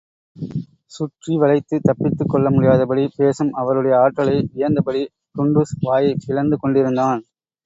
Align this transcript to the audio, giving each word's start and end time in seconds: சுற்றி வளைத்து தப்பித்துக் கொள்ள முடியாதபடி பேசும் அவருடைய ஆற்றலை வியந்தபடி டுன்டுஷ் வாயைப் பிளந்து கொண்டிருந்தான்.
சுற்றி 0.91 1.37
வளைத்து 1.37 1.79
தப்பித்துக் 1.81 2.29
கொள்ள 2.29 2.49
முடியாதபடி 2.49 3.09
பேசும் 3.15 3.53
அவருடைய 3.53 3.99
ஆற்றலை 3.99 4.49
வியந்தபடி 4.55 5.03
டுன்டுஷ் 5.35 5.77
வாயைப் 5.79 6.23
பிளந்து 6.25 6.57
கொண்டிருந்தான். 6.57 7.23